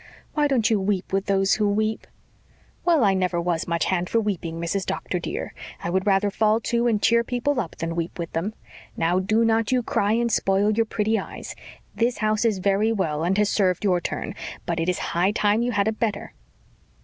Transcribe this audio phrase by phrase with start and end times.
[0.33, 2.07] Why don't you weep with those who weep?"
[2.83, 4.83] "Well, I never was much hand for weeping, Mrs.
[4.83, 5.53] Doctor, dear.
[5.83, 8.55] I would rather fall to and cheer people up than weep with them.
[8.97, 11.53] Now, do not you cry and spoil your pretty eyes.
[11.93, 14.33] This house is very well and has served your turn,
[14.65, 16.33] but it is high time you had a better."